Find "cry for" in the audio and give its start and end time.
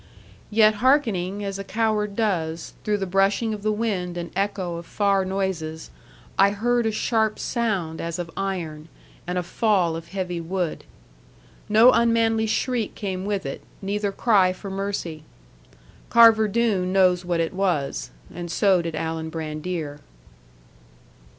14.11-14.71